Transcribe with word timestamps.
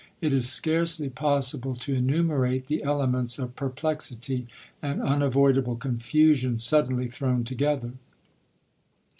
It 0.19 0.33
is 0.33 0.49
scarcely 0.49 1.09
possible 1.11 1.75
to 1.75 1.93
enumerate 1.93 2.65
the 2.65 2.81
elements 2.81 3.37
of 3.37 3.55
perplexity 3.55 4.47
and 4.81 4.99
unavoidable 4.99 5.75
confusion 5.75 6.57
suddenly 6.57 7.07
thrown 7.07 7.43
together. 7.43 7.91